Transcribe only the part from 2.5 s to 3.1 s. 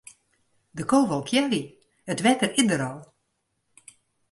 is der al.